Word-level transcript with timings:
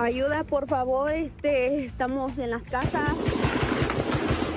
Ayuda, 0.00 0.44
por 0.44 0.66
favor, 0.66 1.10
este, 1.12 1.84
estamos 1.84 2.38
en 2.38 2.48
las 2.52 2.62
casas. 2.62 3.12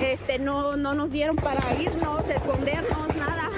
Este, 0.00 0.38
no, 0.38 0.78
no 0.78 0.94
nos 0.94 1.10
dieron 1.10 1.36
para 1.36 1.78
irnos, 1.78 2.26
escondernos, 2.30 3.14
nada. 3.14 3.50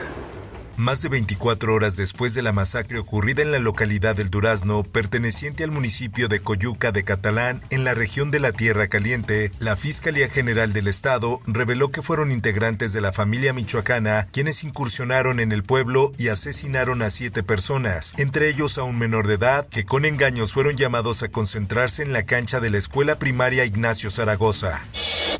Más 0.76 1.00
de 1.00 1.08
24 1.08 1.72
horas 1.72 1.96
después 1.96 2.34
de 2.34 2.42
la 2.42 2.52
masacre 2.52 2.98
ocurrida 2.98 3.40
en 3.40 3.50
la 3.50 3.58
localidad 3.58 4.14
del 4.14 4.28
Durazno, 4.28 4.82
perteneciente 4.82 5.64
al 5.64 5.70
municipio 5.70 6.28
de 6.28 6.40
Coyuca 6.40 6.92
de 6.92 7.02
Catalán, 7.02 7.62
en 7.70 7.82
la 7.82 7.94
región 7.94 8.30
de 8.30 8.40
la 8.40 8.52
Tierra 8.52 8.88
Caliente, 8.88 9.52
la 9.58 9.76
Fiscalía 9.76 10.28
General 10.28 10.74
del 10.74 10.88
Estado 10.88 11.40
reveló 11.46 11.90
que 11.90 12.02
fueron 12.02 12.30
integrantes 12.30 12.92
de 12.92 13.00
la 13.00 13.12
familia 13.12 13.54
michoacana 13.54 14.28
quienes 14.32 14.64
incursionaron 14.64 15.40
en 15.40 15.50
el 15.50 15.62
pueblo 15.62 16.12
y 16.18 16.28
asesinaron 16.28 17.00
a 17.00 17.08
siete 17.08 17.42
personas, 17.42 18.12
entre 18.18 18.50
ellos 18.50 18.76
a 18.76 18.82
un 18.82 18.98
menor 18.98 19.28
de 19.28 19.34
edad, 19.34 19.66
que 19.68 19.86
con 19.86 20.04
engaños 20.04 20.52
fueron 20.52 20.76
llamados 20.76 21.22
a 21.22 21.28
concentrarse 21.28 22.02
en 22.02 22.12
la 22.12 22.26
cancha 22.26 22.60
de 22.60 22.68
la 22.68 22.76
escuela 22.76 23.18
primaria 23.18 23.64
Ignacio 23.64 24.10
Zaragoza. 24.10 24.82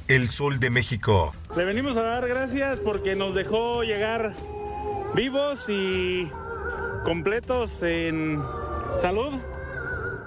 El 0.09 0.28
Sol 0.28 0.61
de 0.61 0.71
México. 0.71 1.34
Le 1.56 1.65
venimos 1.65 1.97
a 1.97 2.03
dar 2.03 2.27
gracias 2.27 2.78
porque 2.78 3.17
nos 3.17 3.34
dejó 3.34 3.83
llegar 3.83 4.34
vivos 5.17 5.59
y 5.67 6.31
completos 7.03 7.70
en 7.81 8.39
salud. 9.00 9.33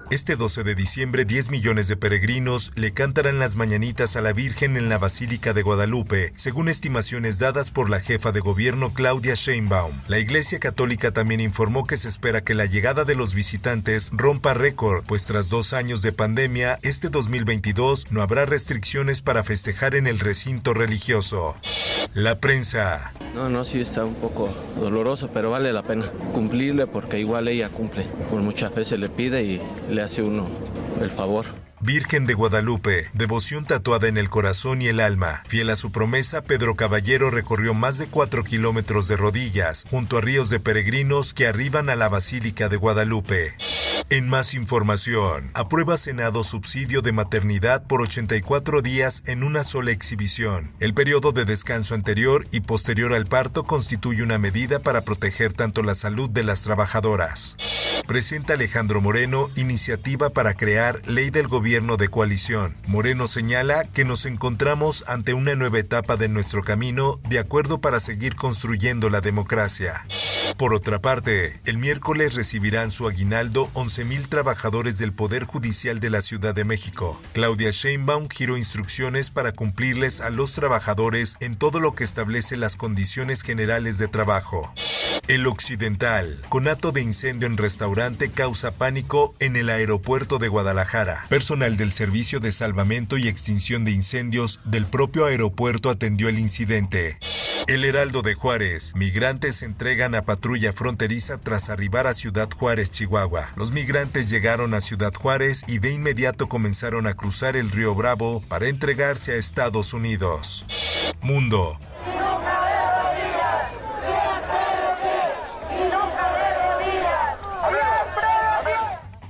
Este 0.09 0.35
12 0.35 0.63
de 0.63 0.73
diciembre, 0.73 1.23
10 1.23 1.51
millones 1.51 1.87
de 1.87 1.95
peregrinos 1.95 2.71
le 2.75 2.91
cantarán 2.91 3.37
las 3.37 3.55
mañanitas 3.55 4.15
a 4.15 4.21
la 4.21 4.33
Virgen 4.33 4.75
en 4.75 4.89
la 4.89 4.97
Basílica 4.97 5.53
de 5.53 5.61
Guadalupe, 5.61 6.33
según 6.35 6.67
estimaciones 6.67 7.37
dadas 7.37 7.69
por 7.69 7.91
la 7.91 7.99
jefa 7.99 8.31
de 8.31 8.39
gobierno 8.39 8.91
Claudia 8.91 9.35
Sheinbaum. 9.35 9.93
La 10.07 10.17
Iglesia 10.17 10.59
Católica 10.59 11.11
también 11.11 11.39
informó 11.39 11.85
que 11.85 11.95
se 11.95 12.07
espera 12.07 12.43
que 12.43 12.55
la 12.55 12.65
llegada 12.65 13.05
de 13.05 13.13
los 13.13 13.35
visitantes 13.35 14.09
rompa 14.11 14.55
récord, 14.55 15.05
pues 15.05 15.27
tras 15.27 15.49
dos 15.49 15.73
años 15.73 16.01
de 16.01 16.13
pandemia, 16.13 16.79
este 16.81 17.09
2022 17.09 18.07
no 18.09 18.23
habrá 18.23 18.47
restricciones 18.47 19.21
para 19.21 19.43
festejar 19.43 19.93
en 19.93 20.07
el 20.07 20.17
recinto 20.17 20.73
religioso. 20.73 21.55
La 22.15 22.39
prensa. 22.39 23.13
No, 23.33 23.49
no, 23.49 23.63
sí 23.63 23.79
está 23.79 24.03
un 24.05 24.15
poco 24.15 24.49
doloroso, 24.79 25.29
pero 25.33 25.51
vale 25.51 25.71
la 25.71 25.83
pena 25.83 26.05
cumplirle 26.33 26.87
porque 26.87 27.19
igual 27.19 27.47
ella 27.47 27.69
cumple. 27.69 28.05
Por 28.29 28.41
muchas 28.41 28.73
veces 28.73 28.99
le 28.99 29.09
pide 29.09 29.43
y 29.43 29.61
le 29.89 30.01
hace 30.01 30.21
uno 30.21 30.45
el 31.01 31.11
favor. 31.11 31.45
Virgen 31.81 32.25
de 32.25 32.33
Guadalupe, 32.33 33.09
devoción 33.13 33.63
tatuada 33.63 34.09
en 34.09 34.17
el 34.17 34.29
corazón 34.29 34.81
y 34.81 34.87
el 34.87 34.99
alma. 34.99 35.43
Fiel 35.47 35.69
a 35.69 35.77
su 35.77 35.93
promesa, 35.93 36.43
Pedro 36.43 36.75
Caballero 36.75 37.31
recorrió 37.31 37.73
más 37.73 37.97
de 37.97 38.07
cuatro 38.07 38.43
kilómetros 38.43 39.07
de 39.07 39.15
rodillas, 39.15 39.85
junto 39.89 40.17
a 40.17 40.21
ríos 40.21 40.49
de 40.49 40.59
peregrinos 40.59 41.33
que 41.33 41.47
arriban 41.47 41.89
a 41.89 41.95
la 41.95 42.09
Basílica 42.09 42.67
de 42.67 42.75
Guadalupe. 42.75 43.53
En 44.11 44.27
más 44.27 44.55
información, 44.55 45.51
aprueba 45.53 45.95
Senado 45.95 46.43
subsidio 46.43 47.03
de 47.03 47.11
maternidad 47.11 47.85
por 47.85 48.01
84 48.01 48.81
días 48.81 49.21
en 49.27 49.43
una 49.43 49.63
sola 49.63 49.91
exhibición. 49.91 50.71
El 50.79 50.95
periodo 50.95 51.31
de 51.31 51.45
descanso 51.45 51.93
anterior 51.93 52.47
y 52.49 52.61
posterior 52.61 53.13
al 53.13 53.27
parto 53.27 53.65
constituye 53.65 54.23
una 54.23 54.39
medida 54.39 54.79
para 54.79 55.01
proteger 55.01 55.53
tanto 55.53 55.83
la 55.83 55.93
salud 55.93 56.27
de 56.27 56.41
las 56.41 56.61
trabajadoras. 56.61 57.55
Presenta 58.07 58.53
Alejandro 58.53 58.99
Moreno 58.99 59.51
iniciativa 59.55 60.31
para 60.31 60.55
crear 60.55 61.07
ley 61.07 61.29
del 61.29 61.47
gobierno 61.47 61.95
de 61.95 62.09
coalición. 62.09 62.75
Moreno 62.87 63.27
señala 63.27 63.83
que 63.83 64.05
nos 64.05 64.25
encontramos 64.25 65.03
ante 65.07 65.35
una 65.35 65.53
nueva 65.53 65.77
etapa 65.77 66.17
de 66.17 66.29
nuestro 66.29 66.63
camino 66.63 67.19
de 67.29 67.37
acuerdo 67.37 67.79
para 67.79 67.99
seguir 67.99 68.35
construyendo 68.35 69.11
la 69.11 69.21
democracia. 69.21 70.03
Por 70.57 70.73
otra 70.73 70.99
parte, 70.99 71.61
el 71.65 71.77
miércoles 71.77 72.33
recibirán 72.33 72.89
su 72.89 73.07
aguinaldo 73.07 73.69
11.000 73.99 74.29
trabajadores 74.29 74.97
del 74.97 75.11
Poder 75.11 75.43
Judicial 75.43 75.99
de 75.99 76.09
la 76.09 76.21
Ciudad 76.21 76.55
de 76.55 76.63
México. 76.63 77.19
Claudia 77.33 77.71
Sheinbaum 77.71 78.29
giró 78.29 78.55
instrucciones 78.55 79.29
para 79.29 79.51
cumplirles 79.51 80.21
a 80.21 80.29
los 80.29 80.53
trabajadores 80.53 81.35
en 81.41 81.57
todo 81.57 81.81
lo 81.81 81.95
que 81.95 82.05
establece 82.05 82.55
las 82.55 82.77
condiciones 82.77 83.41
generales 83.41 83.97
de 83.97 84.07
trabajo. 84.07 84.73
El 85.27 85.47
Occidental. 85.47 86.41
Conato 86.47 86.91
de 86.91 87.01
incendio 87.01 87.47
en 87.47 87.57
restaurante 87.57 88.31
causa 88.31 88.71
pánico 88.71 89.35
en 89.39 89.57
el 89.57 89.69
aeropuerto 89.69 90.39
de 90.39 90.47
Guadalajara. 90.47 91.25
Personal 91.27 91.75
del 91.75 91.91
Servicio 91.91 92.39
de 92.39 92.51
Salvamento 92.51 93.17
y 93.17 93.27
Extinción 93.27 93.83
de 93.83 93.91
Incendios 93.91 94.61
del 94.63 94.85
propio 94.85 95.25
aeropuerto 95.25 95.89
atendió 95.89 96.29
el 96.29 96.39
incidente. 96.39 97.17
El 97.69 97.85
Heraldo 97.85 98.23
de 98.23 98.33
Juárez. 98.33 98.95
Migrantes 98.95 99.61
entregan 99.61 100.15
a 100.15 100.25
patrulla 100.25 100.73
fronteriza 100.73 101.37
tras 101.37 101.69
arribar 101.69 102.07
a 102.07 102.15
Ciudad 102.15 102.49
Juárez, 102.49 102.89
Chihuahua. 102.89 103.51
Los 103.55 103.71
migrantes 103.71 104.27
llegaron 104.27 104.73
a 104.73 104.81
Ciudad 104.81 105.13
Juárez 105.13 105.63
y 105.67 105.77
de 105.77 105.91
inmediato 105.91 106.49
comenzaron 106.49 107.05
a 107.05 107.13
cruzar 107.13 107.55
el 107.55 107.69
río 107.69 107.93
Bravo 107.93 108.41
para 108.47 108.69
entregarse 108.69 109.33
a 109.33 109.35
Estados 109.35 109.93
Unidos. 109.93 110.65
Mundo. 111.21 111.79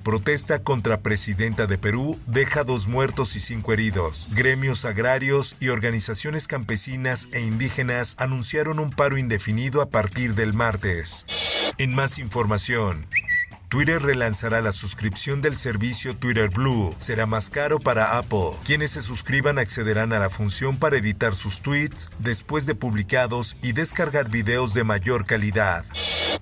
Protesta 0.09 0.63
contra 0.63 1.01
presidenta 1.01 1.67
de 1.67 1.77
Perú 1.77 2.19
deja 2.25 2.63
dos 2.63 2.87
muertos 2.87 3.35
y 3.35 3.39
cinco 3.39 3.73
heridos. 3.73 4.27
Gremios 4.31 4.83
agrarios 4.83 5.55
y 5.59 5.67
organizaciones 5.67 6.47
campesinas 6.47 7.27
e 7.31 7.41
indígenas 7.41 8.15
anunciaron 8.17 8.79
un 8.79 8.89
paro 8.89 9.19
indefinido 9.19 9.83
a 9.83 9.89
partir 9.91 10.33
del 10.33 10.55
martes. 10.55 11.27
En 11.77 11.93
más 11.93 12.17
información, 12.17 13.05
Twitter 13.69 14.01
relanzará 14.01 14.61
la 14.61 14.71
suscripción 14.71 15.41
del 15.41 15.55
servicio 15.55 16.15
Twitter 16.15 16.49
Blue. 16.49 16.95
Será 16.97 17.27
más 17.27 17.51
caro 17.51 17.79
para 17.79 18.17
Apple. 18.17 18.53
Quienes 18.65 18.91
se 18.91 19.01
suscriban 19.03 19.59
accederán 19.59 20.11
a 20.11 20.17
la 20.17 20.31
función 20.31 20.77
para 20.77 20.97
editar 20.97 21.35
sus 21.35 21.61
tweets 21.61 22.09
después 22.17 22.65
de 22.65 22.73
publicados 22.73 23.57
y 23.61 23.73
descargar 23.73 24.27
videos 24.29 24.73
de 24.73 24.83
mayor 24.83 25.23
calidad. 25.25 25.85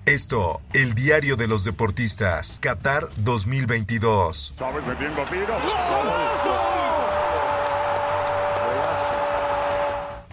Esto, 0.06 0.62
el 0.72 0.94
diario 0.94 1.36
de 1.36 1.48
los 1.48 1.64
deportistas, 1.64 2.58
Qatar 2.62 3.10
2022. 3.16 4.54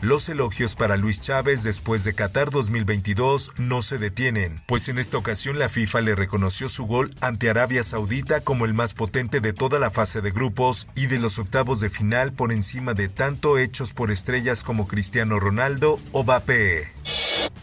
Los 0.05 0.29
elogios 0.29 0.75
para 0.75 0.97
Luis 0.97 1.19
Chávez 1.19 1.63
después 1.63 2.03
de 2.03 2.13
Qatar 2.13 2.51
2022 2.51 3.53
no 3.57 3.81
se 3.81 3.97
detienen, 3.97 4.61
pues 4.67 4.87
en 4.87 4.99
esta 4.99 5.17
ocasión 5.17 5.57
la 5.57 5.67
FIFA 5.67 6.01
le 6.01 6.13
reconoció 6.13 6.69
su 6.69 6.85
gol 6.85 7.15
ante 7.21 7.49
Arabia 7.49 7.81
Saudita 7.81 8.41
como 8.41 8.65
el 8.65 8.75
más 8.75 8.93
potente 8.93 9.39
de 9.39 9.51
toda 9.51 9.79
la 9.79 9.89
fase 9.89 10.21
de 10.21 10.29
grupos 10.29 10.87
y 10.95 11.07
de 11.07 11.17
los 11.17 11.39
octavos 11.39 11.79
de 11.79 11.89
final 11.89 12.33
por 12.33 12.53
encima 12.53 12.93
de 12.93 13.09
tanto 13.09 13.57
hechos 13.57 13.93
por 13.93 14.11
estrellas 14.11 14.61
como 14.61 14.85
Cristiano 14.85 15.39
Ronaldo 15.39 15.99
o 16.11 16.21
Mbappé. 16.21 16.87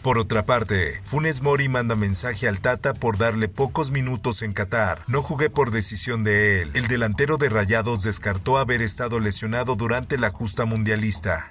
Por 0.01 0.17
otra 0.17 0.45
parte, 0.45 0.99
Funes 1.05 1.41
Mori 1.41 1.69
manda 1.69 1.95
mensaje 1.95 2.49
al 2.49 2.59
Tata 2.59 2.93
por 2.93 3.17
darle 3.17 3.47
pocos 3.47 3.89
minutos 3.91 4.41
en 4.41 4.51
Qatar. 4.51 4.99
No 5.07 5.23
jugué 5.23 5.49
por 5.49 5.71
decisión 5.71 6.25
de 6.25 6.61
él. 6.61 6.71
El 6.73 6.87
delantero 6.87 7.37
de 7.37 7.47
Rayados 7.47 8.03
descartó 8.03 8.57
haber 8.57 8.81
estado 8.81 9.21
lesionado 9.21 9.77
durante 9.77 10.17
la 10.17 10.29
justa 10.29 10.65
mundialista. 10.65 11.47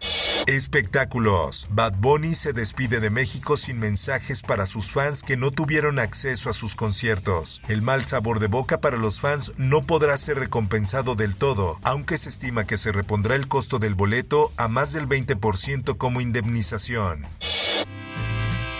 Espectáculos. 0.47 1.69
Bad 1.71 1.95
Bunny 1.99 2.35
se 2.35 2.53
despide 2.53 2.99
de 2.99 3.11
México 3.11 3.57
sin 3.57 3.79
mensajes 3.79 4.43
para 4.43 4.67
sus 4.67 4.91
fans 4.91 5.23
que 5.23 5.37
no 5.37 5.53
tuvieron 5.53 6.01
acceso 6.01 6.51
a 6.51 6.53
sus 6.53 6.75
conciertos. 6.75 7.63
El 7.69 7.81
mal 7.81 8.05
sabor 8.05 8.41
de 8.41 8.49
boca 8.49 8.81
para 8.81 8.97
los 8.97 9.21
fans 9.21 9.53
no 9.57 9.87
podrá 9.87 10.17
ser 10.17 10.39
recompensado 10.39 11.15
del 11.15 11.37
todo, 11.37 11.79
aunque 11.85 12.19
se 12.19 12.29
estima 12.29 12.67
que 12.67 12.77
se 12.77 12.91
repondrá 12.91 13.37
el 13.37 13.47
costo 13.47 13.79
del 13.79 13.95
boleto 13.95 14.51
a 14.57 14.67
más 14.67 14.93
del 14.93 15.09
20% 15.09 15.97
como 15.97 16.21
indemnización. 16.21 17.25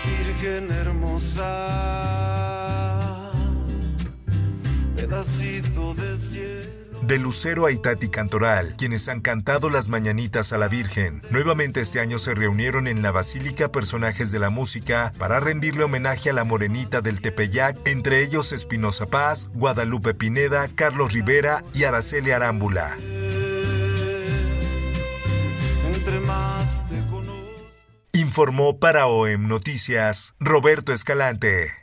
Virgen 0.05 0.69
hermosa, 0.69 2.11
pedacito 4.97 5.93
de 5.93 6.17
cielo. 6.17 6.92
De 7.01 7.19
Lucero 7.19 7.65
a 7.65 7.71
Itati 7.71 8.09
Cantoral, 8.09 8.75
quienes 8.77 9.09
han 9.09 9.21
cantado 9.21 9.69
las 9.69 9.89
mañanitas 9.89 10.53
a 10.53 10.57
la 10.57 10.67
Virgen. 10.67 11.21
Nuevamente 11.29 11.81
este 11.81 11.99
año 11.99 12.19
se 12.19 12.33
reunieron 12.35 12.87
en 12.87 13.01
la 13.01 13.11
Basílica 13.11 13.71
personajes 13.71 14.31
de 14.31 14.39
la 14.39 14.49
música 14.49 15.13
para 15.17 15.39
rendirle 15.39 15.83
homenaje 15.83 16.29
a 16.29 16.33
la 16.33 16.43
morenita 16.43 17.01
del 17.01 17.21
Tepeyac, 17.21 17.77
entre 17.85 18.23
ellos 18.23 18.51
Espinosa 18.51 19.05
Paz, 19.07 19.49
Guadalupe 19.53 20.13
Pineda, 20.13 20.67
Carlos 20.75 21.13
Rivera 21.13 21.63
y 21.73 21.83
Araceli 21.83 22.31
Arámbula. 22.31 22.97
Informó 28.13 28.79
para 28.79 29.07
OEM 29.07 29.47
Noticias 29.47 30.35
Roberto 30.39 30.93
Escalante. 30.93 31.82